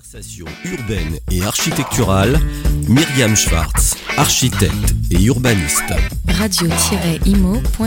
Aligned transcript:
Conversation 0.00 0.46
urbaine 0.64 1.18
et 1.30 1.42
architecturale, 1.42 2.38
Myriam 2.88 3.36
Schwartz, 3.36 3.96
architecte 4.16 4.94
et 5.10 5.22
urbaniste. 5.24 5.92
Radio-imo.fr 6.26 7.86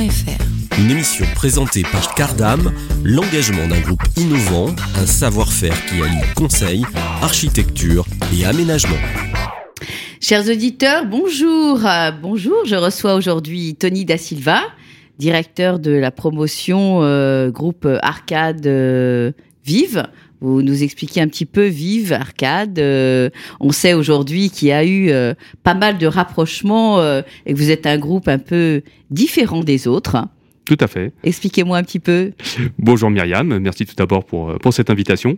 Une 0.80 0.92
émission 0.92 1.26
présentée 1.34 1.82
par 1.82 2.14
Cardam, 2.14 2.72
l'engagement 3.04 3.68
d'un 3.68 3.80
groupe 3.80 4.04
innovant, 4.16 4.76
un 4.96 5.08
savoir-faire 5.08 5.74
qui 5.88 6.04
allie 6.04 6.22
conseil, 6.36 6.86
architecture 7.24 8.06
et 8.38 8.46
aménagement. 8.46 9.02
Chers 10.22 10.48
auditeurs, 10.48 11.06
bonjour. 11.06 11.80
Bonjour, 12.22 12.66
je 12.66 12.76
reçois 12.76 13.16
aujourd'hui 13.16 13.76
Tony 13.76 14.06
Da 14.06 14.20
Silva, 14.20 14.62
directeur 15.18 15.80
de 15.80 15.92
la 15.92 16.12
promotion 16.12 17.00
euh, 17.02 17.50
groupe 17.50 17.88
Arcade 18.04 18.68
euh, 18.68 19.32
Vive. 19.66 20.04
Vous 20.44 20.62
nous 20.62 20.84
expliquez 20.84 21.22
un 21.22 21.30
petit 21.30 21.46
peu 21.46 21.68
Vive, 21.68 22.12
Arcade. 22.12 22.78
euh, 22.78 23.30
on 23.62 23.72
sait 23.72 23.94
aujourd'hui 23.94 24.50
qu'il 24.50 24.68
y 24.68 24.72
a 24.74 24.84
eu 24.84 25.10
euh, 25.10 25.34
pas 25.64 25.74
mal 25.74 25.98
de 25.98 26.06
rapprochements 26.06 27.00
euh, 27.00 27.22
et 27.46 27.54
que 27.54 27.58
vous 27.58 27.72
êtes 27.72 27.88
un 27.88 27.98
groupe 27.98 28.28
un 28.28 28.40
peu 28.40 28.82
différent 29.10 29.64
des 29.64 29.88
autres. 29.88 30.18
Tout 30.66 30.76
à 30.82 30.88
fait. 30.88 31.14
Expliquez-moi 31.24 31.78
un 31.78 31.84
petit 31.84 32.00
peu. 32.00 32.32
Bonjour 32.78 33.10
Myriam, 33.10 33.58
merci 33.60 33.86
tout 33.86 33.96
d'abord 33.96 34.26
pour, 34.26 34.60
pour 34.60 34.74
cette 34.74 34.90
invitation. 34.90 35.38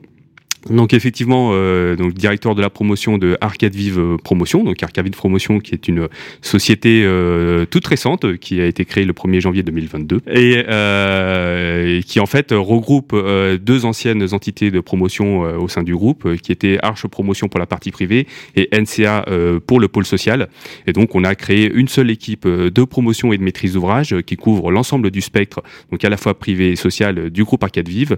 Donc 0.70 0.94
effectivement, 0.94 1.52
euh, 1.54 1.96
donc 1.96 2.14
directeur 2.14 2.56
de 2.56 2.62
la 2.62 2.72
promotion 2.72 3.20
de 3.20 3.38
Arcade 3.40 3.76
Vive 3.76 4.00
euh, 4.00 4.18
Promotion, 4.18 4.64
donc 4.64 4.82
Arcade 4.82 5.06
Vive 5.06 5.16
Promotion 5.16 5.60
qui 5.60 5.76
est 5.76 5.88
une 5.88 6.08
société 6.42 7.04
euh, 7.06 7.66
toute 7.66 7.86
récente 7.86 8.38
qui 8.38 8.60
a 8.60 8.66
été 8.66 8.84
créée 8.84 9.06
le 9.06 9.14
1er 9.14 9.42
janvier 9.42 9.62
2022 9.62 10.22
et, 10.28 10.64
euh, 10.68 12.02
qui 12.02 12.20
en 12.20 12.26
fait 12.26 12.48
regroupe 12.52 13.12
euh, 13.14 13.60
deux 13.60 13.86
anciennes 13.86 14.34
entités 14.34 14.72
de 14.72 14.80
promotion 14.80 15.46
euh, 15.46 15.58
au 15.58 15.68
sein 15.68 15.84
du 15.84 15.96
groupe, 15.96 16.36
qui 16.38 16.52
étaient 16.52 16.80
Arche 16.82 17.06
Promotion 17.06 17.48
pour 17.48 17.60
la 17.60 17.68
partie 17.68 17.92
privée 17.92 18.26
et 18.56 18.68
NCA 18.74 19.26
pour 19.68 19.80
le 19.80 19.88
pôle 19.88 20.06
social. 20.06 20.50
Et 20.88 20.94
donc 20.94 21.14
on 21.14 21.24
a 21.24 21.36
créé 21.36 21.72
une 21.72 21.88
seule 21.88 22.10
équipe 22.10 22.48
de 22.48 22.84
promotion 22.84 23.34
et 23.34 23.38
de 23.38 23.44
maîtrise 23.44 23.74
d'ouvrage 23.74 24.16
qui 24.26 24.36
couvre 24.36 24.72
l'ensemble 24.72 25.12
du 25.12 25.22
spectre, 25.22 25.62
donc 25.92 26.04
à 26.04 26.10
la 26.10 26.18
fois 26.18 26.38
privé 26.38 26.72
et 26.72 26.76
social 26.76 27.30
du 27.30 27.44
groupe 27.44 27.64
Arcade 27.64 27.88
Vive, 27.88 28.18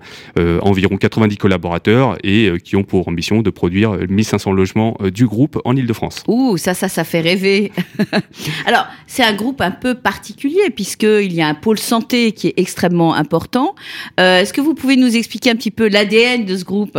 environ 0.61 0.97
90 0.97 1.37
collaborateurs 1.37 2.17
et 2.23 2.36
euh, 2.45 2.57
qui 2.57 2.75
ont 2.75 2.83
pour 2.83 3.07
ambition 3.07 3.41
de 3.41 3.49
produire 3.49 3.93
euh, 3.95 4.05
1500 4.07 4.51
logements 4.51 4.95
euh, 5.01 5.11
du 5.11 5.25
groupe 5.25 5.59
en 5.65 5.75
Ile-de-France. 5.75 6.23
Ouh, 6.27 6.57
ça, 6.57 6.73
ça, 6.73 6.87
ça 6.87 7.03
fait 7.03 7.21
rêver. 7.21 7.71
Alors, 8.65 8.85
c'est 9.07 9.23
un 9.23 9.33
groupe 9.33 9.61
un 9.61 9.71
peu 9.71 9.95
particulier 9.95 10.69
puisqu'il 10.75 11.33
y 11.33 11.41
a 11.41 11.47
un 11.47 11.55
pôle 11.55 11.79
santé 11.79 12.31
qui 12.31 12.47
est 12.47 12.53
extrêmement 12.57 13.15
important. 13.15 13.75
Euh, 14.19 14.41
Est-ce 14.41 14.53
que 14.53 14.61
vous 14.61 14.75
pouvez 14.75 14.95
nous 14.95 15.15
expliquer 15.15 15.49
un 15.49 15.55
petit 15.55 15.71
peu 15.71 15.87
l'ADN 15.87 16.45
de 16.45 16.55
ce 16.55 16.63
groupe? 16.63 16.97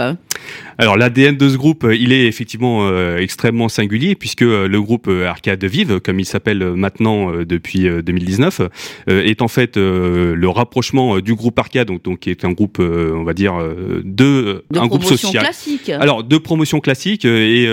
Alors 0.78 0.96
l'ADN 0.96 1.36
de 1.36 1.48
ce 1.48 1.56
groupe, 1.56 1.84
euh, 1.84 1.96
il 1.96 2.12
est 2.12 2.26
effectivement 2.26 2.88
euh, 2.88 3.18
extrêmement 3.18 3.68
singulier 3.68 4.14
puisque 4.14 4.42
euh, 4.42 4.68
le 4.68 4.80
groupe 4.80 5.08
Arcade 5.08 5.64
Vive, 5.64 6.00
comme 6.00 6.20
il 6.20 6.24
s'appelle 6.24 6.62
maintenant 6.74 7.32
euh, 7.32 7.44
depuis 7.44 7.88
euh, 7.88 8.02
2019, 8.02 8.60
euh, 9.08 9.22
est 9.24 9.42
en 9.42 9.48
fait 9.48 9.76
le 9.76 10.48
rapprochement 10.48 11.18
du 11.20 11.34
groupe 11.34 11.58
Arcade, 11.58 11.88
donc, 11.88 12.02
donc 12.02 12.20
qui 12.20 12.30
est 12.30 12.44
un 12.44 12.52
groupe, 12.52 12.78
on 12.78 13.24
va 13.24 13.34
dire, 13.34 13.54
de, 13.58 14.64
de 14.70 14.78
un 14.78 14.86
groupe 14.86 15.00
promotion 15.02 15.16
social. 15.28 15.42
classique 15.44 15.90
Alors 15.90 16.22
deux 16.24 16.40
promotions 16.40 16.80
classiques 16.80 17.24
et 17.24 17.68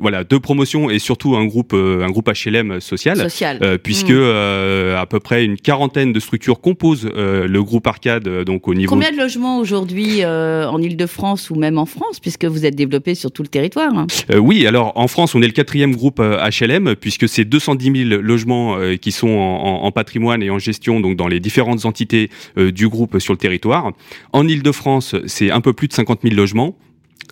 voilà 0.00 0.24
deux 0.24 0.40
promotions 0.40 0.90
et 0.90 0.98
surtout 0.98 1.36
un 1.36 1.44
groupe 1.44 1.74
un 1.74 2.10
groupe 2.10 2.30
HLM 2.30 2.80
social. 2.80 3.18
social. 3.18 3.78
Puisque 3.82 4.10
Mm. 4.10 4.18
euh, 4.18 5.00
à 5.00 5.06
peu 5.06 5.20
près 5.20 5.44
une 5.44 5.56
quarantaine 5.56 6.12
de 6.12 6.20
structures 6.20 6.60
composent 6.60 7.08
le 7.14 7.62
groupe 7.62 7.86
Arcade 7.86 8.28
donc 8.44 8.68
au 8.68 8.74
niveau 8.74 8.90
Combien 8.90 9.12
de 9.12 9.16
logements 9.16 9.58
aujourd'hui 9.58 10.24
en 10.24 10.80
Ile-de-France 10.80 11.50
ou 11.50 11.54
même 11.56 11.73
en 11.78 11.86
France 11.86 12.20
puisque 12.20 12.44
vous 12.44 12.64
êtes 12.64 12.74
développé 12.74 13.14
sur 13.14 13.30
tout 13.30 13.42
le 13.42 13.48
territoire 13.48 13.96
hein 13.96 14.06
Euh, 14.30 14.38
oui, 14.38 14.66
alors 14.66 14.92
en 14.94 15.08
France, 15.08 15.34
on 15.34 15.42
est 15.42 15.46
le 15.46 15.52
quatrième 15.52 15.94
groupe 15.94 16.20
euh, 16.20 16.48
HLM, 16.48 16.94
puisque 16.96 17.28
c'est 17.28 17.44
210 17.44 18.08
000 18.08 18.22
logements 18.22 18.76
euh, 18.76 18.96
qui 18.96 19.12
sont 19.12 19.28
en, 19.28 19.90
patrimoine 19.92 20.42
et 20.42 20.50
en 20.50 20.58
gestion, 20.58 21.00
donc 21.00 21.16
dans 21.16 21.28
les 21.28 21.40
différentes 21.40 21.84
entités 21.84 22.30
euh, 22.58 22.72
du 22.72 22.88
groupe 22.88 23.18
sur 23.18 23.32
le 23.32 23.38
territoire. 23.38 23.92
En 24.32 24.48
Ile-de-France, 24.48 25.14
c'est 25.26 25.50
un 25.50 25.60
peu 25.60 25.72
plus 25.72 25.88
de 25.88 25.92
50 25.92 26.20
000 26.22 26.34
logements 26.34 26.76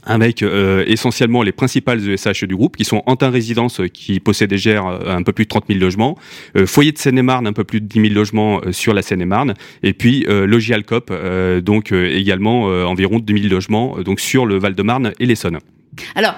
avec 0.04 0.42
euh, 0.42 0.84
essentiellement 0.86 1.42
les 1.42 1.52
principales 1.52 2.00
ESH 2.08 2.44
du 2.44 2.56
groupe, 2.56 2.76
qui 2.76 2.84
sont 2.84 3.02
Antin 3.06 3.30
Résidence, 3.30 3.80
euh, 3.80 3.86
qui 3.86 4.20
possède 4.20 4.52
et 4.52 4.58
gère 4.58 4.86
euh, 4.86 5.16
un 5.16 5.22
peu 5.22 5.32
plus 5.32 5.44
de 5.44 5.48
30 5.48 5.64
000 5.68 5.78
logements, 5.78 6.16
Foyer 6.66 6.92
de 6.92 6.98
Seine-et-Marne, 6.98 7.46
un 7.46 7.52
peu 7.52 7.64
plus 7.64 7.80
de 7.80 7.86
10 7.86 8.00
000 8.08 8.14
logements 8.14 8.60
sur 8.72 8.94
la 8.94 9.02
Seine-et-Marne, 9.02 9.54
et 9.82 9.92
puis 9.92 10.24
Logis 10.28 10.72
Alcop, 10.74 11.10
euh, 11.10 11.60
donc 11.60 11.92
également 11.92 12.64
environ 12.64 13.18
2 13.18 13.36
000 13.36 13.48
logements, 13.48 13.98
donc 14.04 14.20
sur 14.20 14.46
le 14.46 14.58
Val-de-Marne 14.58 15.12
et 15.18 15.26
l'Essonne. 15.26 15.58
Alors, 16.14 16.34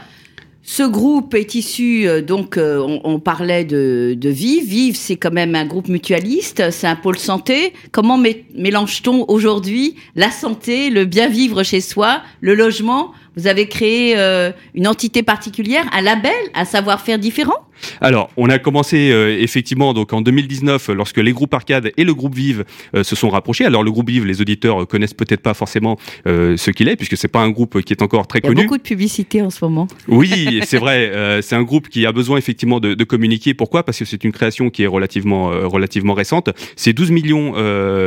ce 0.63 0.83
groupe 0.83 1.35
est 1.35 1.55
issu, 1.55 2.07
donc, 2.23 2.59
on, 2.59 3.21
parlait 3.21 3.65
de, 3.65 4.17
Vive. 4.23 4.65
Vive, 4.67 4.97
c'est 4.97 5.17
quand 5.17 5.33
même 5.33 5.55
un 5.55 5.67
groupe 5.67 5.89
mutualiste, 5.89 6.71
c'est 6.71 6.87
un 6.87 6.97
pôle 6.97 7.19
santé. 7.19 7.73
Comment 7.93 8.19
mé- 8.19 8.45
mélange-t-on 8.55 9.27
aujourd'hui 9.29 9.97
la 10.17 10.31
santé, 10.31 10.91
le 10.91 11.05
bien 11.05 11.29
vivre 11.29 11.63
chez 11.63 11.81
soi, 11.81 12.23
le 12.41 12.55
logement 12.55 13.13
Vous 13.37 13.47
avez 13.47 13.67
créé 13.69 14.15
euh, 14.17 14.53
une 14.75 14.87
entité 14.87 15.23
particulière, 15.23 15.85
un 15.93 16.03
label, 16.03 16.33
un 16.55 16.65
savoir-faire 16.65 17.19
différent? 17.19 17.55
Alors, 18.01 18.31
on 18.37 18.49
a 18.49 18.59
commencé 18.59 19.11
euh, 19.11 19.37
effectivement 19.41 19.93
donc 19.95 20.13
en 20.13 20.21
2019 20.21 20.89
euh, 20.91 20.95
lorsque 20.95 21.19
les 21.19 21.33
groupes 21.33 21.53
Arcade 21.53 21.91
et 21.97 22.05
le 22.05 22.15
groupe 22.15 22.35
Vive 22.35 22.65
euh, 22.95 23.03
se 23.03 23.17
sont 23.17 23.29
rapprochés. 23.29 23.65
Alors 23.65 23.83
le 23.83 23.91
groupe 23.91 24.09
Vive, 24.09 24.25
les 24.25 24.41
auditeurs 24.41 24.87
connaissent 24.87 25.13
peut-être 25.13 25.41
pas 25.43 25.55
forcément 25.55 25.99
euh, 26.29 26.57
ce 26.57 26.71
qu'il 26.71 26.89
est 26.89 26.95
puisque 26.97 27.17
c'est 27.17 27.29
pas 27.29 27.41
un 27.41 27.51
groupe 27.51 27.83
qui 27.83 27.93
est 27.93 28.01
encore 28.01 28.29
très 28.29 28.39
Il 28.39 28.45
y 28.45 28.47
a 28.47 28.51
connu. 28.51 28.63
beaucoup 28.63 28.79
de 28.79 28.83
publicité 28.83 29.43
en 29.43 29.51
ce 29.51 29.65
moment. 29.65 29.89
Oui, 30.07 30.61
c'est 30.65 30.79
vrai. 30.79 31.41
c'est 31.43 31.57
un 31.57 31.63
groupe 31.65 31.89
qui 31.89 32.07
a 32.07 32.13
besoin 32.13 32.39
effectivement 32.39 32.79
de, 32.79 32.95
de 32.95 33.05
communiquer. 33.05 33.55
Pourquoi? 33.55 33.83
Parce 33.83 33.99
que 33.99 34.05
c'est 34.05 34.23
une 34.23 34.33
création 34.33 34.71
qui 34.71 34.85
est 34.85 34.87
relativement 34.87 35.49
relativement 35.69 36.15
récente. 36.15 36.51
C'est 36.77 36.93
12 36.93 37.11
millions 37.11 37.53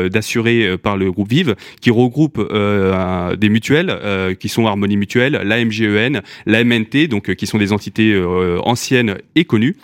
d'assurés 0.10 0.78
par 0.78 0.98
le 0.98 1.12
groupe 1.12 1.30
Vive 1.30 1.56
qui 1.82 1.92
regroupe 1.92 2.40
un- 2.52 3.36
des 3.36 3.50
mutuelles 3.50 4.36
qui 4.40 4.50
sont 4.50 4.66
Harmonie 4.66 4.98
Mutuelle, 4.98 5.17
la 5.18 5.66
MGEN, 5.66 6.22
la 6.46 6.64
MNT, 6.64 7.08
donc 7.08 7.30
euh, 7.30 7.34
qui 7.34 7.48
sont 7.48 7.58
des 7.58 7.74
entités 7.74 8.14
euh, 8.14 8.60
anciennes 8.64 9.18
et 9.36 9.46
connues. 9.46 9.76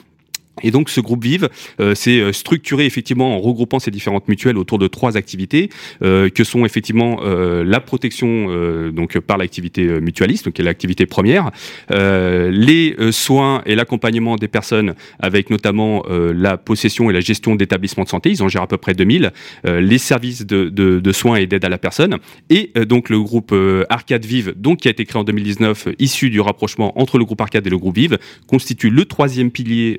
Et 0.61 0.71
donc 0.71 0.89
ce 0.89 1.01
groupe 1.01 1.23
Vive 1.23 1.49
euh, 1.79 1.95
s'est 1.95 2.19
euh, 2.19 2.31
structuré 2.31 2.85
effectivement 2.85 3.35
en 3.35 3.39
regroupant 3.39 3.79
ces 3.79 3.91
différentes 3.91 4.27
mutuelles 4.27 4.57
autour 4.57 4.77
de 4.77 4.87
trois 4.87 5.17
activités 5.17 5.69
euh, 6.03 6.29
que 6.29 6.43
sont 6.43 6.65
effectivement 6.65 7.21
euh, 7.23 7.63
la 7.63 7.79
protection 7.79 8.47
euh, 8.49 8.91
donc 8.91 9.19
par 9.19 9.37
l'activité 9.37 9.87
euh, 9.87 9.99
mutualiste, 9.99 10.45
donc 10.45 10.53
qui 10.53 10.61
est 10.61 10.65
l'activité 10.65 11.05
première, 11.05 11.51
les 11.89 12.95
soins 13.11 13.61
et 13.65 13.75
l'accompagnement 13.75 14.35
des 14.35 14.47
personnes 14.47 14.93
avec 15.19 15.49
notamment 15.49 16.03
la 16.09 16.57
possession 16.57 17.09
et 17.09 17.13
la 17.13 17.19
gestion 17.19 17.55
d'établissements 17.55 18.03
de 18.03 18.09
santé, 18.09 18.29
ils 18.29 18.43
en 18.43 18.47
gèrent 18.47 18.63
à 18.63 18.67
peu 18.67 18.77
près 18.77 18.93
2000, 18.93 19.31
euh, 19.65 19.81
les 19.81 19.97
services 19.97 20.45
de, 20.45 20.69
de, 20.69 20.99
de 20.99 21.11
soins 21.11 21.37
et 21.37 21.47
d'aide 21.47 21.65
à 21.65 21.69
la 21.69 21.77
personne, 21.77 22.17
et 22.49 22.71
donc 22.87 23.09
le 23.09 23.19
groupe 23.21 23.53
Arcade 23.89 24.25
Vive, 24.25 24.53
donc 24.55 24.79
qui 24.79 24.87
a 24.87 24.91
été 24.91 25.05
créé 25.05 25.19
en 25.19 25.23
2019, 25.23 25.87
euh, 25.87 25.95
issu 25.99 26.29
du 26.29 26.41
rapprochement 26.41 26.99
entre 26.99 27.17
le 27.17 27.25
groupe 27.25 27.41
Arcade 27.41 27.65
et 27.65 27.69
le 27.69 27.77
groupe 27.77 27.95
Vive, 27.95 28.17
constitue 28.47 28.89
le 28.89 29.05
troisième 29.05 29.51
pilier 29.51 29.97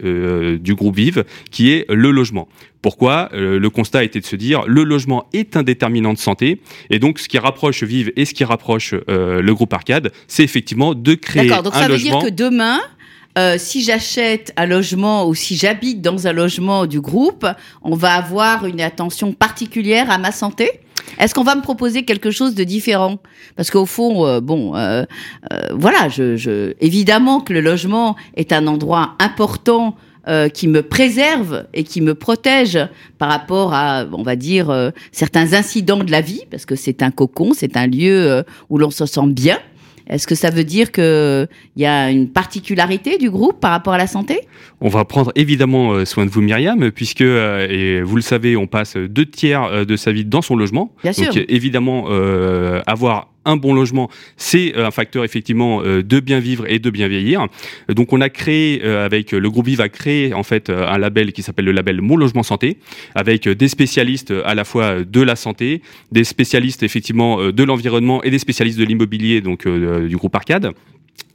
du 0.53 0.75
groupe 0.75 0.97
Vive, 0.97 1.25
qui 1.51 1.73
est 1.73 1.87
le 1.89 2.11
logement. 2.11 2.49
Pourquoi? 2.83 3.31
Euh, 3.33 3.59
Le 3.59 3.71
constat 3.71 4.05
été 4.05 4.21
de 4.21 4.27
se 4.27 4.37
dire 4.37 4.65
le 4.67 4.85
logement 4.85 5.25
est 5.33 5.57
un 5.57 5.63
déterminant 5.63 6.13
de 6.13 6.19
santé 6.19 6.61
et 6.91 6.99
donc 6.99 7.19
ce 7.19 7.29
qui 7.29 7.39
rapproche 7.39 7.83
Vive 7.83 8.13
et 8.17 8.25
ce 8.27 8.35
qui 8.35 8.45
rapproche 8.45 8.95
euh, 9.09 9.41
le 9.41 9.55
groupe 9.55 9.73
Arcade, 9.73 10.13
c'est 10.29 10.45
effectivement 10.45 10.95
de 10.95 11.15
créer 11.15 11.49
D'accord, 11.49 11.63
donc 11.63 11.75
un 11.75 11.79
ça 11.79 11.87
veut 11.87 11.93
logement. 11.93 12.21
dire 12.21 12.29
que 12.29 12.35
demain, 12.35 12.79
euh, 13.39 13.57
si 13.59 13.83
j'achète 13.83 14.53
un 14.57 14.67
logement 14.67 15.27
ou 15.27 15.35
si 15.35 15.57
j'habite 15.57 16.03
dans 16.03 16.27
un 16.27 16.33
logement 16.33 16.87
du 16.87 17.01
groupe, 17.01 17.47
on 17.83 17.97
va 17.97 18.13
avoir 18.13 18.67
une 18.67 18.81
attention 18.83 19.33
particulière 19.33 20.11
à 20.11 20.19
ma 20.19 20.31
santé? 20.31 20.71
Est-ce 21.19 21.35
qu'on 21.35 21.43
va 21.45 21.55
me 21.55 21.63
proposer 21.63 22.05
quelque 22.05 22.31
chose 22.31 22.55
de 22.55 22.65
différent? 22.65 23.19
Parce 23.57 23.71
qu'au 23.71 23.87
fond, 23.87 24.27
euh, 24.27 24.41
bon, 24.41 24.75
euh, 24.77 25.05
euh, 25.53 25.59
voilà, 25.73 26.09
je, 26.09 26.37
je, 26.37 26.75
évidemment 26.81 27.41
que 27.41 27.53
le 27.53 27.61
logement 27.61 28.17
est 28.37 28.53
un 28.53 28.67
endroit 28.67 29.15
important 29.19 29.97
euh, 30.27 30.49
qui 30.49 30.69
me 30.69 30.83
préserve 30.83 31.67
et 31.75 31.85
qui 31.85 32.01
me 32.01 32.15
protège 32.15 32.79
par 33.19 33.29
rapport 33.29 33.75
à, 33.75 34.07
on 34.11 34.23
va 34.23 34.37
dire, 34.37 34.71
euh, 34.71 34.89
certains 35.13 35.53
incidents 35.53 36.03
de 36.03 36.11
la 36.11 36.23
vie, 36.23 36.45
parce 36.51 36.65
que 36.65 36.77
c'est 36.77 37.03
un 37.03 37.11
cocon, 37.11 37.53
c'est 37.55 37.77
un 37.77 37.87
lieu 37.87 38.31
euh, 38.31 38.43
où 38.71 38.79
l'on 38.79 38.91
se 38.91 39.05
sent 39.05 39.27
bien. 39.27 39.59
Est-ce 40.09 40.27
que 40.27 40.35
ça 40.35 40.49
veut 40.49 40.65
dire 40.65 40.93
qu'il 40.93 41.49
y 41.77 41.85
a 41.85 42.11
une 42.11 42.31
particularité 42.31 43.19
du 43.19 43.31
groupe 43.31 43.61
par 43.61 43.71
rapport 43.71 43.93
à 43.93 43.99
la 43.99 44.07
santé? 44.07 44.41
On 44.81 44.89
va 44.89 45.05
prendre 45.05 45.31
évidemment 45.35 46.05
soin 46.07 46.25
de 46.25 46.31
vous, 46.31 46.41
Myriam, 46.41 46.91
puisque, 46.91 47.23
et 47.23 48.01
vous 48.03 48.17
le 48.17 48.23
savez, 48.23 48.57
on 48.57 48.67
passe 48.67 48.97
deux 48.97 49.27
tiers 49.27 49.87
de 49.87 49.97
sa 49.97 50.13
vie 50.13 50.27
dans 50.27 50.43
son 50.43 50.57
logement. 50.57 50.93
Bien 51.03 51.13
Donc 51.13 51.33
sûr. 51.33 51.45
évidemment, 51.49 52.07
avoir 52.87 53.34
un 53.45 53.57
bon 53.57 53.75
logement, 53.75 54.11
c'est 54.37 54.77
euh, 54.77 54.87
un 54.87 54.91
facteur 54.91 55.25
effectivement 55.25 55.83
euh, 55.83 56.03
de 56.03 56.21
bien 56.21 56.41
vivre 56.41 56.65
et 56.71 56.79
de 56.79 56.91
bien 56.91 57.09
vieillir. 57.09 57.47
Donc 57.89 58.13
on 58.13 58.21
a 58.21 58.29
créé 58.29 58.83
euh, 58.85 59.05
avec 59.05 59.33
le 59.33 59.51
groupe 59.51 59.67
Vive 59.67 59.81
a 59.81 59.89
créé 59.89 60.35
en 60.35 60.43
fait 60.43 60.69
un 60.69 60.99
label 60.99 61.33
qui 61.33 61.43
s'appelle 61.43 61.65
le 61.65 61.73
label 61.73 62.03
Mon 62.03 62.17
Logement 62.17 62.43
Santé, 62.43 62.79
avec 63.15 63.49
des 63.49 63.69
spécialistes 63.69 64.33
à 64.45 64.55
la 64.55 64.65
fois 64.65 65.03
de 65.03 65.21
la 65.23 65.37
santé, 65.37 65.81
des 66.13 66.25
spécialistes 66.25 66.83
effectivement 66.83 67.51
de 67.51 67.65
l'environnement 67.65 68.23
et 68.23 68.31
des 68.31 68.39
spécialistes 68.39 68.79
de 68.79 68.85
l'immobilier 68.85 69.41
donc 69.41 69.67
du 69.67 70.17
groupe 70.17 70.35
Arcade. 70.35 70.73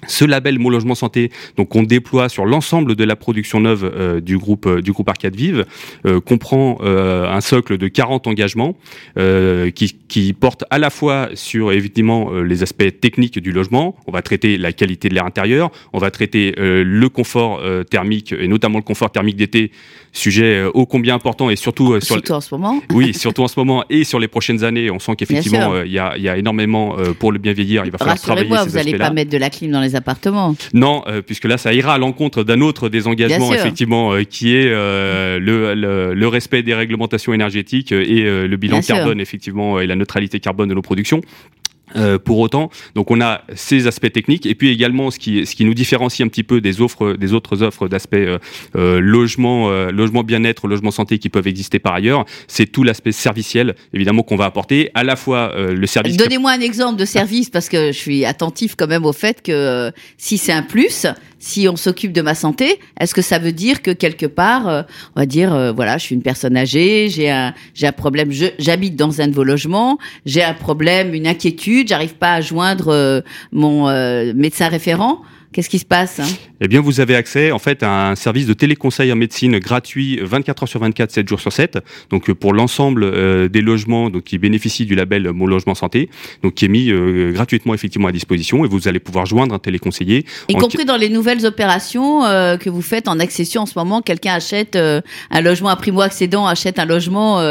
Ce 0.07 0.23
label 0.23 0.59
Mon 0.59 0.69
Logement 0.69 0.95
Santé, 0.95 1.29
donc 1.57 1.75
on 1.75 1.83
déploie 1.83 2.29
sur 2.29 2.45
l'ensemble 2.45 2.95
de 2.95 3.03
la 3.03 3.17
production 3.17 3.59
neuve 3.59 3.83
euh, 3.83 4.21
du 4.21 4.37
groupe 4.37 4.65
euh, 4.65 4.81
du 4.81 4.93
groupe 4.93 5.09
Arcade 5.09 5.35
Vive, 5.35 5.65
euh, 6.05 6.21
comprend 6.21 6.77
un 6.81 7.41
socle 7.41 7.77
de 7.77 7.87
40 7.87 8.27
engagements 8.27 8.75
qui, 9.75 9.97
qui 10.07 10.33
portent 10.33 10.63
à 10.69 10.77
la 10.77 10.89
fois 10.89 11.29
sur 11.33 11.71
évidemment 11.71 12.31
les 12.31 12.63
aspects 12.63 12.99
techniques 12.99 13.39
du 13.39 13.51
logement. 13.51 13.95
On 14.07 14.11
va 14.11 14.21
traiter 14.21 14.57
la 14.57 14.71
qualité 14.71 15.09
de 15.09 15.15
l'air 15.15 15.25
intérieur, 15.25 15.71
on 15.93 15.99
va 15.99 16.11
traiter 16.11 16.53
le 16.57 17.09
confort 17.09 17.61
thermique 17.89 18.33
et 18.37 18.47
notamment 18.47 18.77
le 18.77 18.83
confort 18.83 19.11
thermique 19.11 19.35
d'été, 19.35 19.71
sujet 20.11 20.63
ô 20.73 20.85
combien 20.85 21.15
important 21.15 21.49
et 21.49 21.55
surtout 21.55 21.99
sur 21.99 22.15
surtout 22.15 22.33
en 22.33 22.41
ce 22.41 22.53
moment. 22.53 22.81
Oui, 22.91 23.13
surtout 23.13 23.43
en 23.43 23.47
ce 23.47 23.59
moment 23.59 23.83
et 23.89 24.03
sur 24.03 24.19
les 24.19 24.27
prochaines 24.27 24.63
années, 24.63 24.89
on 24.91 24.99
sent 24.99 25.15
qu'effectivement 25.17 25.81
il 25.81 25.91
y 25.91 25.99
a, 25.99 26.17
y, 26.17 26.29
a, 26.29 26.37
énormément 26.37 26.95
pour 27.19 27.31
le 27.31 27.39
bien 27.39 27.53
vieillir. 27.53 27.85
Il 27.85 27.91
va 27.91 27.97
falloir 27.97 28.19
travailler 28.19 28.49
ces 28.49 28.69
vous 28.69 28.75
n'allez 28.75 28.97
pas 28.97 29.11
mettre 29.11 29.31
de 29.31 29.37
la 29.37 29.49
clim 29.49 29.71
dans 29.71 29.81
les 29.81 29.88
appartements. 29.95 30.55
Non, 30.73 31.03
euh, 31.07 31.21
puisque 31.21 31.45
là, 31.45 31.57
ça 31.57 31.73
ira 31.73 31.93
à 31.93 31.97
l'encontre 31.97 32.43
d'un 32.43 32.61
autre 32.61 32.89
des 32.89 33.07
engagements, 33.07 33.53
effectivement, 33.53 34.13
euh, 34.13 34.23
qui 34.23 34.55
est 34.55 34.67
euh, 34.67 35.39
le, 35.39 35.73
le, 36.13 36.27
respect 36.27 36.63
des 36.63 36.73
réglementations 36.73 37.33
énergétiques 37.33 37.91
et 37.91 38.23
le 38.23 38.57
bilan 38.57 38.81
carbone, 38.81 39.19
effectivement, 39.19 39.79
et 39.79 39.87
la 39.87 39.95
neutralité 39.95 40.39
carbone 40.39 40.69
de 40.69 40.73
nos 40.73 40.81
productions. 40.81 41.21
Euh, 41.95 42.19
pour 42.19 42.39
autant, 42.39 42.69
donc 42.93 43.09
on 43.09 43.19
a 43.19 43.41
ces 43.55 43.87
aspects 43.87 44.11
techniques 44.11 44.45
et 44.45 44.53
puis 44.53 44.69
également 44.69 45.09
ce 45.09 45.17
qui, 45.17 45.65
nous 45.65 45.73
différencie 45.73 46.25
un 46.25 46.29
petit 46.29 46.43
peu 46.43 46.61
des 46.61 46.81
offres, 46.81 47.13
des 47.13 47.33
autres 47.33 47.63
offres 47.63 47.87
d'aspect 47.87 48.27
euh, 48.27 48.37
euh, 48.75 48.99
logement, 48.99 49.69
logement 49.89 50.23
bien-être, 50.23 50.67
logement 50.67 50.91
santé 50.91 51.17
qui 51.17 51.29
peuvent 51.29 51.47
exister 51.47 51.79
par 51.79 51.93
ailleurs, 51.93 52.25
c'est 52.47 52.67
tout 52.67 52.83
l'aspect 52.83 53.11
serviciel 53.11 53.75
évidemment 53.93 54.23
qu'on 54.23 54.35
va 54.35 54.45
apporter, 54.45 54.91
à 54.93 55.03
la 55.03 55.15
fois 55.15 55.53
le 55.55 55.87
service. 55.87 56.17
Donnez-moi 56.17 56.51
un 56.51 56.61
exemple 56.61 56.99
de 56.99 57.05
service 57.05 57.49
parce 57.49 57.69
que 57.69 57.87
je 57.87 57.97
suis 57.97 58.25
attentif 58.25 58.75
quand 58.75 58.87
même 58.87 59.05
au 59.05 59.13
fait 59.13 59.41
que 59.41 59.91
si 60.17 60.37
c'est 60.37 60.53
un 60.53 60.63
plus, 60.63 61.07
si 61.39 61.67
on 61.69 61.75
s'occupe 61.75 62.11
de 62.11 62.21
ma 62.21 62.35
santé, 62.35 62.79
est-ce 62.99 63.15
que 63.15 63.21
ça 63.21 63.39
veut 63.39 63.53
dire 63.53 63.81
que 63.81 63.91
quelque 63.91 64.25
part, 64.25 64.67
euh, 64.67 64.81
on 65.15 65.21
va 65.21 65.25
dire, 65.25 65.53
euh, 65.53 65.71
voilà, 65.71 65.97
je 65.97 66.03
suis 66.03 66.15
une 66.15 66.21
personne 66.21 66.55
âgée, 66.57 67.09
j'ai 67.09 67.31
un, 67.31 67.53
j'ai 67.73 67.87
un 67.87 67.91
problème, 67.93 68.29
j'habite 68.59 68.95
dans 68.95 69.21
un 69.21 69.27
de 69.27 69.33
vos 69.33 69.45
logements, 69.45 69.97
j'ai 70.25 70.43
un 70.43 70.53
problème, 70.53 71.13
une 71.13 71.27
inquiétude, 71.27 71.87
j'arrive 71.87 72.15
pas 72.15 72.33
à 72.33 72.41
joindre 72.41 72.89
euh, 72.89 73.21
mon 73.51 73.89
médecin 74.33 74.67
référent. 74.67 75.21
Qu'est-ce 75.51 75.69
qui 75.69 75.79
se 75.79 75.85
passe 75.85 76.19
hein? 76.19 76.27
Eh 76.61 76.67
bien, 76.67 76.79
vous 76.79 76.99
avez 76.99 77.15
accès 77.15 77.51
en 77.51 77.57
fait 77.57 77.81
à 77.81 78.09
un 78.09 78.15
service 78.15 78.45
de 78.45 78.53
téléconseil 78.53 79.11
en 79.11 79.15
médecine 79.15 79.57
gratuit 79.57 80.19
24 80.21 80.63
heures 80.63 80.69
sur 80.69 80.79
24, 80.79 81.11
7 81.11 81.27
jours 81.27 81.39
sur 81.39 81.51
7. 81.51 81.79
Donc 82.11 82.29
euh, 82.29 82.35
pour 82.35 82.53
l'ensemble 82.53 83.03
euh, 83.03 83.47
des 83.47 83.61
logements 83.61 84.11
donc 84.11 84.25
qui 84.25 84.37
bénéficient 84.37 84.85
du 84.85 84.93
label 84.93 85.31
Mon 85.31 85.47
logement 85.47 85.73
santé, 85.73 86.09
donc 86.43 86.53
qui 86.53 86.65
est 86.65 86.69
mis 86.69 86.91
euh, 86.91 87.31
gratuitement 87.31 87.73
effectivement 87.73 88.09
à 88.09 88.11
disposition 88.11 88.63
et 88.63 88.67
vous 88.67 88.87
allez 88.87 88.99
pouvoir 88.99 89.25
joindre 89.25 89.55
un 89.55 89.59
téléconseiller. 89.59 90.25
Y 90.49 90.53
compris 90.53 90.85
dans 90.85 90.97
les 90.97 91.09
nouvelles 91.09 91.45
opérations 91.45 92.21
que 92.21 92.69
vous 92.69 92.81
faites 92.81 93.07
en 93.07 93.19
accession 93.19 93.63
en 93.63 93.65
ce 93.65 93.77
moment, 93.77 94.01
quelqu'un 94.01 94.33
achète 94.33 94.75
un 94.75 95.41
logement 95.41 95.69
à 95.69 95.75
primo 95.75 96.01
accédant, 96.01 96.45
achète 96.45 96.77
un 96.77 96.85
logement 96.85 97.41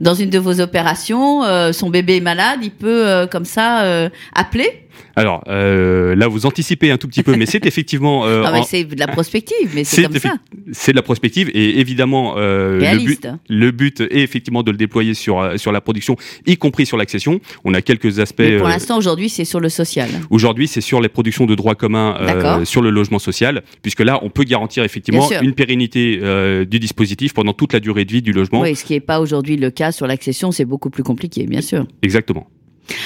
dans 0.00 0.14
une 0.14 0.30
de 0.30 0.38
vos 0.38 0.60
opérations, 0.60 1.42
son 1.72 1.90
bébé 1.90 2.16
est 2.16 2.20
malade, 2.20 2.60
il 2.62 2.70
peut 2.70 3.26
comme 3.30 3.44
ça 3.44 4.08
appeler? 4.34 4.83
Alors 5.16 5.44
euh, 5.48 6.14
là, 6.14 6.28
vous 6.28 6.46
anticipez 6.46 6.90
un 6.90 6.96
tout 6.96 7.08
petit 7.08 7.22
peu, 7.22 7.36
mais 7.36 7.46
c'est 7.46 7.66
effectivement. 7.74 8.26
Euh, 8.26 8.44
c'est 8.66 8.84
de 8.84 8.98
la 8.98 9.08
prospective, 9.08 9.70
mais 9.74 9.84
c'est 9.84 10.02
comme 10.02 10.18
ça. 10.18 10.34
C'est 10.72 10.92
de 10.92 10.96
la 10.96 11.02
prospective 11.02 11.50
et 11.54 11.80
évidemment 11.80 12.34
euh, 12.36 12.78
le 12.80 13.04
but, 13.04 13.28
le 13.48 13.70
but 13.70 14.00
est 14.00 14.20
effectivement 14.20 14.62
de 14.62 14.70
le 14.70 14.76
déployer 14.76 15.14
sur 15.14 15.40
euh, 15.40 15.56
sur 15.56 15.72
la 15.72 15.80
production, 15.80 16.16
y 16.46 16.56
compris 16.56 16.86
sur 16.86 16.96
l'accession. 16.96 17.40
On 17.64 17.74
a 17.74 17.82
quelques 17.82 18.18
aspects. 18.18 18.40
Mais 18.40 18.58
pour 18.58 18.68
l'instant, 18.68 18.98
aujourd'hui, 18.98 19.28
c'est 19.28 19.44
sur 19.44 19.60
le 19.60 19.68
social. 19.68 20.08
Aujourd'hui, 20.30 20.68
c'est 20.68 20.80
sur 20.80 21.00
les 21.00 21.08
productions 21.08 21.46
de 21.46 21.54
droit 21.54 21.74
commun 21.74 22.64
sur 22.64 22.82
le 22.82 22.90
logement 22.90 23.18
social, 23.18 23.62
puisque 23.82 24.00
là, 24.00 24.20
on 24.22 24.30
peut 24.30 24.44
garantir 24.44 24.84
effectivement 24.84 25.28
une 25.42 25.54
pérennité 25.54 26.18
du 26.66 26.78
dispositif 26.78 27.34
pendant 27.34 27.52
toute 27.52 27.72
la 27.72 27.80
durée 27.80 28.04
de 28.04 28.12
vie 28.12 28.22
du 28.22 28.32
logement. 28.32 28.60
Oui, 28.60 28.74
ce 28.74 28.84
qui 28.84 28.94
n'est 28.94 29.00
pas 29.00 29.20
aujourd'hui 29.20 29.56
le 29.56 29.70
cas 29.70 29.92
sur 29.92 30.06
l'accession, 30.06 30.52
c'est 30.52 30.64
beaucoup 30.64 30.90
plus 30.90 31.02
compliqué, 31.02 31.46
bien 31.46 31.60
sûr. 31.60 31.86
Exactement. 32.02 32.46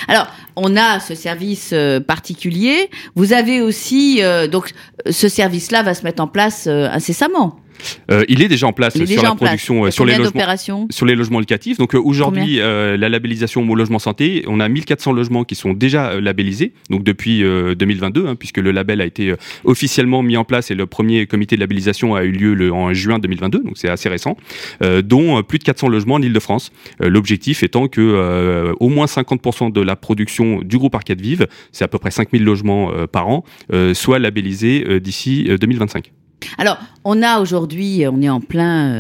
Alors, 0.09 0.27
on 0.57 0.77
a 0.77 1.01
ce 1.01 1.15
service 1.15 1.71
euh, 1.73 2.01
particulier. 2.01 2.91
Vous 3.15 3.33
avez 3.33 3.61
aussi, 3.61 4.23
euh, 4.23 4.49
donc, 4.49 4.73
ce 5.09 5.29
service-là 5.29 5.83
va 5.83 5.95
se 5.95 6.03
mettre 6.03 6.23
en 6.23 6.27
place 6.27 6.67
euh, 6.67 6.89
incessamment. 6.91 7.61
Euh, 8.11 8.25
il 8.29 8.43
est 8.43 8.49
déjà 8.49 8.67
en 8.67 8.73
place 8.73 8.95
sur 9.05 9.23
la 9.23 9.35
production, 9.35 9.85
euh, 9.85 9.91
sur 9.91 10.05
les 10.05 10.17
logements, 10.17 10.89
sur 10.91 11.07
les 11.07 11.15
logements 11.15 11.39
locatifs. 11.39 11.79
Donc 11.79 11.95
euh, 11.95 12.01
aujourd'hui, 12.03 12.57
la 12.57 13.09
labellisation 13.09 13.69
au 13.69 13.75
logement 13.75 13.99
santé, 13.99 14.45
on 14.47 14.61
a 14.61 14.69
1400 14.69 15.13
logements 15.13 15.45
qui 15.45 15.55
sont 15.55 15.73
déjà 15.73 16.21
labellisés. 16.21 16.73
Donc 16.91 17.03
depuis 17.05 17.41
2022, 17.41 18.27
hein, 18.27 18.37
puisque 18.37 18.59
le 18.59 18.71
label 18.71 19.01
a 19.01 19.05
été 19.05 19.35
officiellement 19.65 20.23
mis 20.23 20.37
en 20.37 20.45
place 20.45 20.71
et 20.71 20.75
le 20.75 20.87
premier 20.87 21.27
comité 21.27 21.57
de 21.57 21.61
labellisation 21.61 22.15
a 22.15 22.25
eu 22.25 22.33
lieu 22.33 22.55
le, 22.55 22.73
en 22.73 22.93
juin 22.93 23.19
2022, 23.19 23.63
donc 23.63 23.73
c'est 23.77 23.89
assez 23.89 24.09
récent, 24.09 24.37
dont 25.05 25.43
plus 25.43 25.59
de 25.59 25.65
400 25.65 25.89
logements 25.89 26.15
en 26.17 26.23
Ile-de-France. 26.23 26.73
L'objectif 27.01 27.63
étant 27.63 27.89
que 27.89 28.75
au 28.79 28.89
moins 28.89 29.07
50% 29.07 29.73
de 29.73 29.81
la 29.81 29.97
production 29.97 30.61
du 30.63 30.79
groupe 30.79 30.95
Arcade 30.95 31.21
Vive, 31.21 31.47
c'est 31.73 31.85
à 31.85 31.89
peu 31.89 31.99
près 31.99 32.11
5000 32.11 32.43
logements 32.43 32.91
par 33.11 33.29
an, 33.29 33.45
soit 33.95 34.19
labellisés 34.19 35.01
d'ici 35.01 35.49
2025. 35.61 36.13
Alors, 36.56 36.79
on 37.05 37.23
a 37.23 37.40
aujourd'hui, 37.40 38.05
on 38.11 38.23
est 38.23 38.29
en 38.29 38.40
plein. 38.40 38.93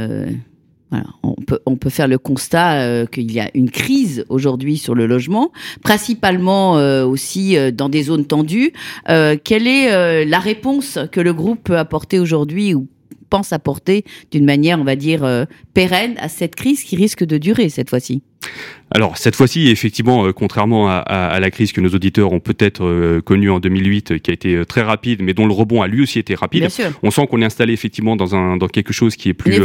Euh, 0.92 0.98
on 1.22 1.34
peut, 1.34 1.58
on 1.66 1.76
peut 1.76 1.90
faire 1.90 2.08
le 2.08 2.18
constat 2.18 2.80
euh, 2.80 3.06
qu'il 3.06 3.30
y 3.30 3.40
a 3.40 3.50
une 3.54 3.70
crise 3.70 4.24
aujourd'hui 4.28 4.78
sur 4.78 4.94
le 4.94 5.06
logement, 5.06 5.52
principalement 5.82 6.78
euh, 6.78 7.04
aussi 7.04 7.56
dans 7.72 7.88
des 7.88 8.04
zones 8.04 8.24
tendues. 8.24 8.72
quelle 9.06 9.66
est 9.66 10.24
la 10.24 10.38
réponse 10.38 10.98
que 11.12 11.20
le 11.20 11.34
groupe 11.34 11.62
peut 11.64 11.78
apporter 11.78 12.18
aujourd'hui 12.18 12.74
ou 12.74 12.86
pense 13.30 13.52
apporter 13.52 14.04
d'une 14.30 14.46
manière, 14.46 14.80
on 14.80 14.84
va 14.84 14.96
dire, 14.96 15.46
pérenne 15.74 16.14
à 16.18 16.28
cette 16.30 16.54
crise 16.54 16.82
qui 16.82 16.96
risque 16.96 17.24
de 17.24 17.36
durer 17.36 17.68
cette 17.68 17.90
fois-ci? 17.90 18.22
Alors 18.90 19.18
cette 19.18 19.36
fois-ci, 19.36 19.68
effectivement, 19.68 20.26
euh, 20.26 20.32
contrairement 20.32 20.88
à, 20.88 21.38
la 21.40 21.50
crise 21.50 21.72
que 21.72 21.80
nos 21.80 21.90
auditeurs 21.90 22.32
ont 22.32 22.40
peut-être 22.40 22.84
euh, 22.84 23.20
connue 23.20 23.50
en 23.50 23.60
2008, 23.60 24.12
euh, 24.12 24.18
qui 24.18 24.30
a 24.30 24.34
été 24.34 24.64
très 24.66 24.82
rapide, 24.82 25.20
mais 25.22 25.34
dont 25.34 25.46
le 25.46 25.52
rebond 25.52 25.82
a 25.82 25.88
lui 25.88 26.02
aussi 26.02 26.18
été 26.18 26.34
rapide, 26.34 26.68
on 27.02 27.10
sent 27.10 27.26
qu'on 27.26 27.42
est 27.42 27.44
installé 27.44 27.72
effectivement 27.72 28.16
dans 28.16 28.34
un 28.34 28.56
dans 28.56 28.68
quelque 28.68 28.92
chose 28.92 29.16
qui 29.16 29.28
est 29.28 29.34
plus 29.34 29.60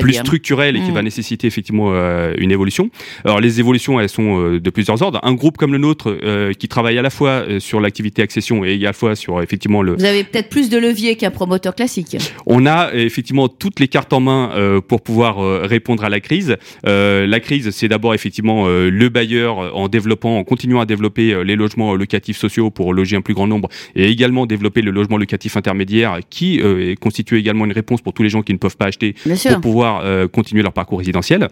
plus 0.00 0.14
structurel 0.14 0.76
et 0.76 0.80
qui 0.80 0.90
va 0.90 1.00
mm. 1.00 1.04
nécessiter 1.04 1.46
effectivement 1.46 1.92
une 2.36 2.50
évolution. 2.50 2.90
Alors 3.24 3.40
les 3.40 3.60
évolutions, 3.60 4.00
elles 4.00 4.08
sont 4.08 4.58
de 4.58 4.70
plusieurs 4.70 5.00
ordres. 5.02 5.20
Un 5.22 5.34
groupe 5.34 5.56
comme 5.56 5.72
le 5.72 5.78
nôtre 5.78 6.18
qui 6.58 6.68
travaille 6.68 6.98
à 6.98 7.02
la 7.02 7.10
fois 7.10 7.44
sur 7.58 7.80
l'activité 7.80 8.22
accession 8.22 8.64
et 8.64 8.74
à 8.74 8.88
la 8.88 8.92
fois 8.92 9.14
sur 9.14 9.42
effectivement 9.42 9.82
le. 9.82 9.94
Vous 9.94 10.04
avez 10.04 10.24
peut-être 10.24 10.48
plus 10.48 10.68
de 10.68 10.78
levier 10.78 11.16
qu'un 11.16 11.30
promoteur 11.30 11.74
classique. 11.74 12.16
On 12.46 12.66
a 12.66 12.92
effectivement 12.92 13.48
toutes 13.48 13.80
les 13.80 13.88
cartes 13.88 14.12
en 14.12 14.20
main 14.20 14.80
pour 14.86 15.00
pouvoir 15.00 15.62
répondre 15.62 16.04
à 16.04 16.08
la 16.08 16.20
crise. 16.20 16.56
la 16.84 17.40
crise, 17.40 17.70
c'est 17.70 17.88
d'abord 17.88 18.14
effectivement 18.18 18.66
euh, 18.66 18.90
le 18.90 19.08
bailleur 19.08 19.60
euh, 19.60 19.70
en 19.72 19.88
développant, 19.88 20.38
en 20.38 20.44
continuant 20.44 20.80
à 20.80 20.86
développer 20.86 21.32
euh, 21.32 21.42
les 21.42 21.56
logements 21.56 21.94
locatifs 21.94 22.36
sociaux 22.36 22.70
pour 22.70 22.92
loger 22.92 23.16
un 23.16 23.20
plus 23.20 23.34
grand 23.34 23.46
nombre 23.46 23.68
et 23.94 24.08
également 24.08 24.44
développer 24.44 24.82
le 24.82 24.90
logement 24.90 25.16
locatif 25.16 25.56
intermédiaire 25.56 26.18
qui 26.28 26.60
constitue 27.00 27.38
également 27.38 27.64
une 27.64 27.72
réponse 27.72 28.00
pour 28.00 28.12
tous 28.12 28.22
les 28.22 28.28
gens 28.28 28.42
qui 28.42 28.52
ne 28.52 28.58
peuvent 28.58 28.76
pas 28.76 28.86
acheter 28.86 29.14
pour 29.22 29.60
pouvoir 29.60 30.28
continuer 30.30 30.62
leur 30.62 30.72
parcours 30.72 30.98
résidentiel. 30.98 31.48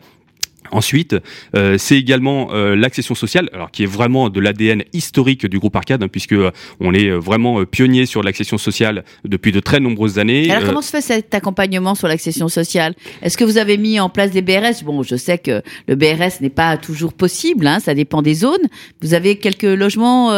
Ensuite, 0.71 1.17
euh, 1.55 1.77
c'est 1.79 1.97
également 1.97 2.49
euh, 2.53 2.75
l'accession 2.77 3.15
sociale, 3.15 3.49
alors 3.53 3.71
qui 3.71 3.83
est 3.83 3.87
vraiment 3.87 4.31
de 4.31 4.41
l'ADN 4.41 4.85
historique 4.93 5.47
du 5.47 5.59
groupe 5.59 5.77
Arcade, 5.77 6.03
hein, 6.03 6.09
puisque 6.09 6.33
euh, 6.33 6.51
on 6.81 6.95
est 6.95 7.11
vraiment 7.11 7.65
pionnier 7.65 8.07
sur 8.07 8.23
l'accession 8.23 8.59
sociale 8.59 9.05
depuis 9.25 9.53
de 9.53 9.61
très 9.61 9.81
nombreuses 9.81 10.19
années. 10.19 10.51
Alors 10.51 10.65
comment 10.65 10.83
se 10.83 10.91
fait 10.91 11.01
cet 11.01 11.35
accompagnement 11.35 11.95
sur 11.95 12.09
l'accession 12.09 12.49
sociale? 12.49 12.95
Est-ce 13.23 13.37
que 13.37 13.45
vous 13.45 13.59
avez 13.59 13.77
mis 13.77 14.01
en 14.01 14.09
place 14.09 14.31
des 14.31 14.43
BRS 14.43 14.85
Bon, 14.85 15.03
je 15.03 15.17
sais 15.17 15.39
que 15.39 15.63
le 15.89 15.95
BRS 15.95 16.41
n'est 16.41 16.51
pas 16.51 16.77
toujours 16.77 17.13
possible, 17.13 17.67
hein, 17.67 17.81
ça 17.81 17.95
dépend 17.95 18.23
des 18.23 18.35
zones. 18.35 18.67
Vous 19.03 19.15
avez 19.15 19.39
quelques 19.39 19.63
logements 19.63 20.29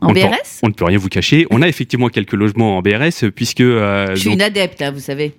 en 0.00 0.12
BRS 0.12 0.60
On 0.62 0.68
ne 0.68 0.72
peut 0.72 0.84
rien 0.84 0.98
vous 0.98 1.08
cacher. 1.08 1.46
On 1.50 1.62
a 1.62 1.68
effectivement 1.68 2.08
quelques 2.08 2.34
logements 2.34 2.78
en 2.78 2.82
BRS, 2.82 3.30
puisque... 3.34 3.62
je 3.62 4.14
suis 4.16 4.32
une 4.32 4.42
adepte, 4.42 4.82
hein, 4.82 4.90
vous 4.90 5.00
savez. 5.00 5.34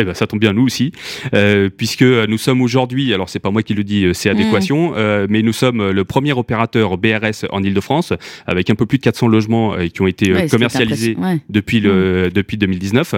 Eh 0.00 0.04
ben, 0.04 0.14
ça 0.14 0.26
tombe 0.26 0.40
bien 0.40 0.54
nous 0.54 0.64
aussi, 0.64 0.92
euh, 1.34 1.68
puisque 1.74 2.02
nous 2.02 2.38
sommes 2.38 2.62
aujourd'hui, 2.62 3.12
alors 3.12 3.28
c'est 3.28 3.38
pas 3.38 3.50
moi 3.50 3.62
qui 3.62 3.74
le 3.74 3.84
dis, 3.84 4.06
c'est 4.14 4.30
mm. 4.30 4.36
Adéquation, 4.36 4.92
euh, 4.96 5.26
mais 5.28 5.42
nous 5.42 5.52
sommes 5.52 5.90
le 5.90 6.04
premier 6.04 6.32
opérateur 6.32 6.96
BRS 6.96 7.44
en 7.50 7.62
Ile-de-France, 7.62 8.14
avec 8.46 8.70
un 8.70 8.74
peu 8.74 8.86
plus 8.86 8.96
de 8.96 9.02
400 9.02 9.28
logements 9.28 9.74
euh, 9.74 9.88
qui 9.88 10.00
ont 10.00 10.06
été 10.06 10.32
commercialisés 10.48 11.16
depuis 11.50 11.80
le 11.80 12.28
mm. 12.28 12.30
depuis 12.32 12.56
2019. 12.56 13.14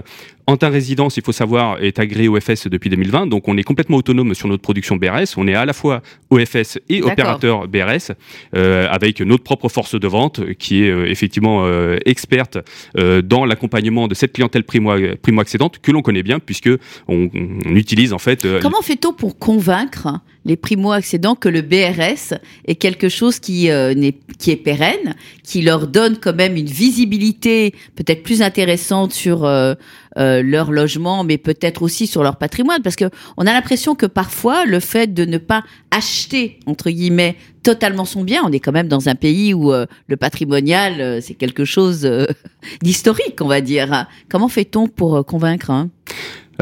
Anta 0.47 0.69
Résidence, 0.69 1.17
il 1.17 1.23
faut 1.23 1.33
savoir, 1.33 1.83
est 1.83 1.99
agréé 1.99 2.29
OFS 2.29 2.69
depuis 2.69 2.91
2020, 2.91 3.27
donc 3.27 3.49
on 3.49 3.57
est 3.57 3.63
complètement 3.63 3.99
autonome 3.99 4.35
sur 4.35 4.49
notre 4.49 4.63
production 4.63 4.97
BRS. 4.97 5.37
On 5.37 5.47
est 5.47 5.55
à 5.55 5.65
la 5.65 5.73
fois 5.73 6.03
OFS 6.31 6.79
et 6.89 7.03
opérateur 7.03 7.69
BRS, 7.69 8.13
avec 8.55 9.21
notre 9.21 9.45
propre 9.45 9.69
force 9.69 9.99
de 9.99 10.09
vente 10.09 10.41
qui 10.55 10.85
est 10.85 11.11
effectivement 11.11 11.67
experte 12.05 12.59
dans 12.95 13.45
l'accompagnement 13.45 14.09
de 14.09 14.15
cette 14.15 14.33
clientèle 14.33 14.65
primo 14.65 14.93
primo 15.23 15.41
accédante 15.41 15.79
que 15.79 15.91
l'on 15.93 16.03
connaît 16.03 16.23
bien, 16.23 16.39
puisque 16.39 16.71
on, 17.09 17.29
utilise 17.65 18.13
en 18.13 18.19
fait. 18.19 18.45
Euh, 18.45 18.61
Comment 18.61 18.83
fait-on 18.83 19.13
pour 19.13 19.39
convaincre 19.39 20.21
les 20.45 20.57
primo-accédants 20.57 21.35
que 21.35 21.49
le 21.49 21.63
BRS 21.63 22.35
est 22.67 22.75
quelque 22.75 23.09
chose 23.09 23.39
qui, 23.39 23.71
euh, 23.71 23.95
n'est, 23.95 24.17
qui 24.39 24.51
est 24.51 24.57
pérenne, 24.57 25.15
qui 25.43 25.63
leur 25.63 25.87
donne 25.87 26.19
quand 26.19 26.35
même 26.35 26.57
une 26.57 26.67
visibilité 26.67 27.75
peut-être 27.95 28.23
plus 28.23 28.43
intéressante 28.43 29.13
sur 29.13 29.45
euh, 29.45 29.75
euh, 30.19 30.43
leur 30.43 30.73
logement, 30.73 31.25
mais 31.25 31.39
peut-être 31.39 31.81
aussi 31.81 32.07
sur 32.07 32.23
leur 32.23 32.37
patrimoine, 32.37 32.83
parce 32.83 32.97
que 32.97 33.07
on 33.39 33.47
a 33.47 33.53
l'impression 33.53 33.95
que 33.95 34.05
parfois 34.05 34.67
le 34.67 34.79
fait 34.79 35.15
de 35.15 35.25
ne 35.25 35.39
pas 35.39 35.65
acheter 35.91 36.59
entre 36.67 36.91
guillemets 36.91 37.37
totalement 37.63 38.05
son 38.05 38.23
bien, 38.23 38.43
on 38.45 38.53
est 38.53 38.61
quand 38.61 38.73
même 38.73 38.89
dans 38.89 39.09
un 39.09 39.15
pays 39.15 39.55
où 39.55 39.73
euh, 39.73 39.87
le 40.09 40.19
patrimonial 40.19 41.01
euh, 41.01 41.21
c'est 41.23 41.33
quelque 41.33 41.65
chose 41.65 42.07
d'historique, 42.83 43.41
on 43.41 43.49
va 43.49 43.63
dire. 43.63 44.07
Comment 44.29 44.49
fait-on 44.49 44.87
pour 44.87 45.25
convaincre 45.25 45.71
hein? 45.71 45.89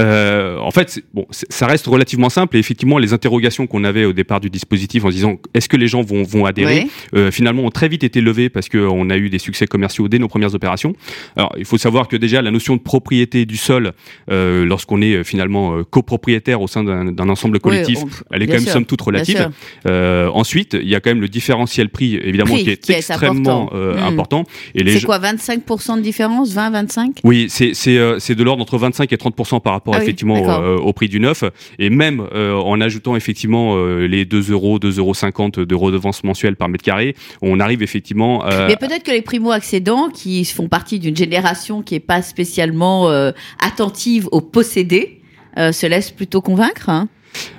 Euh, 0.01 0.59
en 0.59 0.71
fait, 0.71 1.03
bon, 1.15 1.27
ça 1.31 1.67
reste 1.67 1.87
relativement 1.87 2.31
simple 2.31 2.57
et 2.57 2.61
effectivement, 2.61 2.99
les 2.99 3.13
interrogations 3.13 3.67
qu'on 3.67 3.85
avait 3.85 4.05
au 4.05 4.13
départ 4.13 4.41
du 4.41 4.51
dispositif 4.51 5.05
en 5.05 5.09
se 5.09 5.15
disant 5.15 5.37
est-ce 5.55 5.69
que 5.69 5.77
les 5.77 5.87
gens 5.89 6.03
vont, 6.03 6.23
vont 6.23 6.47
adhérer, 6.47 6.85
Oui. 6.85 6.91
euh, 7.15 7.31
finalement 7.31 7.63
ont 7.65 7.71
très 7.71 7.89
vite 7.89 8.03
été 8.05 8.21
levées 8.21 8.49
parce 8.49 8.69
qu'on 8.69 9.11
a 9.11 9.17
eu 9.17 9.29
des 9.31 9.39
succès 9.39 9.67
commerciaux 9.67 10.09
dès 10.09 10.19
nos 10.19 10.29
premières 10.29 10.55
opérations. 10.55 10.95
Alors, 11.37 11.53
il 11.59 11.65
faut 11.65 11.79
savoir 11.79 12.09
que 12.09 12.17
déjà 12.17 12.41
la 12.43 12.51
notion 12.51 12.77
de 12.77 12.81
propriété 12.81 13.45
du 13.47 13.57
sol, 13.57 13.93
euh, 14.31 14.65
lorsqu'on 14.65 15.03
est 15.03 15.15
euh, 15.17 15.25
finalement 15.25 15.77
euh, 15.77 15.85
copropriétaire 15.85 16.61
au 16.63 16.67
sein 16.69 16.83
d'un 16.85 17.29
ensemble 17.29 17.61
collectif, 17.61 17.99
on- 18.03 18.09
elle 18.31 18.43
est 18.43 18.47
quand 18.47 18.55
même 18.55 18.63
sûr, 18.63 18.73
somme 18.73 18.87
toute 18.87 19.01
relative. 19.03 19.51
Euh, 19.87 20.29
ensuite, 20.33 20.77
il 20.81 20.89
y 20.89 20.95
a 20.95 21.01
quand 21.01 21.11
même 21.11 21.21
le 21.21 21.29
différentiel 21.29 21.89
prix, 21.89 22.17
évidemment, 22.17 22.55
Prix, 22.55 22.65
qui 22.65 22.71
est 22.71 22.77
qui 22.85 22.93
est 22.93 22.97
extrêmement 22.97 23.65
important. 23.65 23.71
euh, 23.77 23.95
Mm. 24.01 24.05
important. 24.05 24.45
Les 24.75 24.99
C'est 24.99 25.05
quoi 25.07 25.19
25% 25.19 25.97
de 25.97 26.03
différence? 26.03 26.53
20, 26.53 26.71
25 26.71 27.19
oui, 27.25 27.47
c'est 27.49 27.75
c'est 27.75 27.99
c'est 28.19 28.35
de 28.35 28.43
l'ordre 28.43 28.63
entre 28.63 28.79
25 28.79 29.13
et 29.13 29.17
30 29.19 29.61
par 29.63 29.73
rapport 29.73 29.90
Ah 29.93 30.03
effectivement 30.03 30.37
euh, 30.63 30.77
au 30.77 30.93
prix 30.93 31.09
du 31.09 31.21
neuf 31.21 31.45
et 31.79 31.91
même 31.91 32.27
euh, 32.35 32.55
en 32.55 32.81
ajoutant 32.81 33.17
effectivement 33.17 33.77
euh, 33.77 34.07
les 34.07 34.25
2 34.25 34.51
euros, 34.51 34.79
2,50 34.79 35.59
euros 35.59 35.67
de 35.67 35.75
redevance 35.75 36.25
mensuelle 36.25 36.57
par 36.57 36.69
mètre 36.69 36.85
carré, 36.85 37.15
on 37.43 37.61
arrive 37.61 37.83
effectivement 37.83 38.47
euh, 38.47 38.67
Mais 38.69 38.77
peut-être 38.77 39.03
que 39.03 39.11
les 39.11 39.23
primo-accédants, 39.23 40.09
qui 40.09 40.45
font 40.45 40.69
partie 40.69 40.99
d'une 40.99 41.17
génération 41.17 41.83
qui 41.83 41.95
est 41.95 42.01
pas 42.01 42.23
spécialement 42.23 43.09
attentive 43.59 44.29
aux 44.33 44.41
possédés, 44.41 45.21
se 45.57 45.87
laissent 45.87 46.11
plutôt 46.11 46.41
convaincre. 46.41 46.89
Hein 46.89 47.09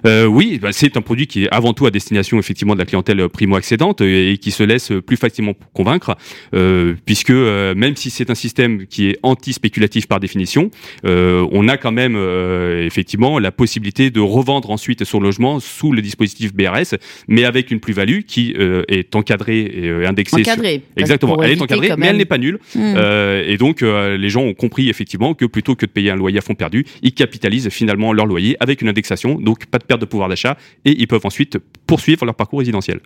Euh, 0.05 0.25
oui, 0.25 0.59
bah, 0.61 0.69
c'est 0.71 0.97
un 0.97 1.01
produit 1.01 1.27
qui 1.27 1.43
est 1.43 1.49
avant 1.51 1.73
tout 1.73 1.85
à 1.85 1.91
destination 1.91 2.39
effectivement 2.39 2.73
de 2.73 2.79
la 2.79 2.85
clientèle 2.85 3.27
primo-accédante 3.29 4.01
euh, 4.01 4.31
et 4.31 4.37
qui 4.37 4.51
se 4.51 4.63
laisse 4.63 4.91
plus 5.05 5.17
facilement 5.17 5.53
convaincre, 5.73 6.15
euh, 6.53 6.95
puisque 7.05 7.29
euh, 7.29 7.73
même 7.75 7.95
si 7.95 8.09
c'est 8.09 8.29
un 8.29 8.35
système 8.35 8.85
qui 8.87 9.09
est 9.09 9.17
anti-spéculatif 9.23 10.07
par 10.07 10.19
définition, 10.19 10.71
euh, 11.05 11.47
on 11.51 11.67
a 11.67 11.77
quand 11.77 11.91
même 11.91 12.15
euh, 12.15 12.85
effectivement 12.85 13.39
la 13.39 13.51
possibilité 13.51 14.09
de 14.09 14.19
revendre 14.19 14.69
ensuite 14.71 15.03
son 15.03 15.19
logement 15.19 15.59
sous 15.59 15.91
le 15.91 16.01
dispositif 16.01 16.53
BRS, 16.53 16.95
mais 17.27 17.43
avec 17.45 17.71
une 17.71 17.79
plus-value 17.79 18.21
qui 18.27 18.53
euh, 18.57 18.83
est 18.87 19.15
encadrée 19.15 19.59
et 19.61 19.87
euh, 19.87 20.07
indexée. 20.07 20.43
sur- 20.43 20.51
Encadré. 20.53 20.79
parce 20.79 20.95
que 20.95 21.01
Exactement, 21.01 21.41
elle 21.41 21.51
est 21.51 21.61
encadrée, 21.61 21.91
mais 21.97 22.07
elle 22.07 22.17
n'est 22.17 22.25
pas 22.25 22.37
nulle. 22.37 22.59
Hmm. 22.75 22.93
Euh, 22.97 23.43
et 23.47 23.57
donc, 23.57 23.81
euh, 23.83 24.17
les 24.17 24.29
gens 24.29 24.41
ont 24.43 24.53
compris 24.53 24.89
effectivement 24.89 25.33
que 25.33 25.45
plutôt 25.45 25.75
que 25.75 25.85
de 25.85 25.91
payer 25.91 26.09
un 26.11 26.15
loyer 26.15 26.37
à 26.37 26.41
fond 26.41 26.55
perdu, 26.55 26.85
ils 27.01 27.13
capitalisent 27.13 27.69
finalement 27.69 28.13
leur 28.13 28.25
loyer 28.25 28.57
avec 28.59 28.81
une 28.81 28.89
indexation, 28.89 29.35
donc 29.39 29.60
pas 29.67 29.79
de 29.79 29.85
perte 29.85 30.01
de 30.01 30.05
pouvoir 30.05 30.29
d'achat, 30.29 30.57
et 30.85 30.99
ils 30.99 31.07
peuvent 31.07 31.25
ensuite 31.25 31.57
poursuivre 31.87 32.25
leur 32.25 32.35
parcours 32.35 32.59
résidentiel. 32.59 32.99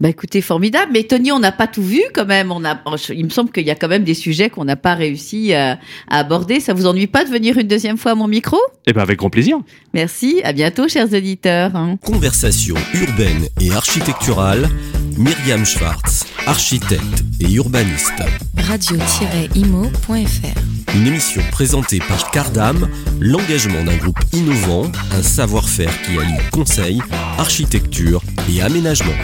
Bah 0.00 0.08
écoutez, 0.08 0.40
formidable. 0.40 0.92
Mais 0.92 1.02
Tony, 1.02 1.32
on 1.32 1.40
n'a 1.40 1.50
pas 1.50 1.66
tout 1.66 1.82
vu 1.82 2.00
quand 2.12 2.26
même. 2.26 2.52
On 2.52 2.64
a, 2.64 2.80
il 3.12 3.24
me 3.24 3.30
semble 3.30 3.50
qu'il 3.50 3.66
y 3.66 3.70
a 3.70 3.74
quand 3.74 3.88
même 3.88 4.04
des 4.04 4.14
sujets 4.14 4.48
qu'on 4.48 4.64
n'a 4.64 4.76
pas 4.76 4.94
réussi 4.94 5.52
à, 5.52 5.78
à 6.08 6.18
aborder. 6.18 6.60
Ça 6.60 6.74
vous 6.74 6.86
ennuie 6.86 7.08
pas 7.08 7.24
de 7.24 7.30
venir 7.30 7.58
une 7.58 7.66
deuxième 7.66 7.96
fois 7.96 8.12
à 8.12 8.14
mon 8.14 8.28
micro? 8.28 8.56
Eh 8.86 8.92
ben 8.92 9.02
avec 9.02 9.18
grand 9.18 9.30
plaisir. 9.30 9.58
Merci. 9.92 10.40
À 10.44 10.52
bientôt, 10.52 10.88
chers 10.88 11.12
auditeurs. 11.12 11.74
hein. 11.74 11.96
Conversation 12.04 12.76
urbaine 12.94 13.48
et 13.60 13.72
architecturale, 13.72 14.68
Myriam 15.16 15.64
Schwartz, 15.64 16.24
architecte 16.46 17.24
et 17.40 17.52
urbaniste. 17.52 18.22
radio-imo.fr 18.56 20.14
Une 20.94 21.06
émission 21.06 21.42
présentée 21.52 22.00
par 22.00 22.30
Cardam, 22.30 22.88
l'engagement 23.20 23.84
d'un 23.84 23.96
groupe 23.96 24.18
innovant, 24.32 24.90
un 25.12 25.22
savoir-faire 25.22 25.92
qui 26.02 26.18
allie 26.18 26.38
conseil, 26.50 27.00
architecture 27.38 28.22
et 28.52 28.60
aménagement. 28.62 29.14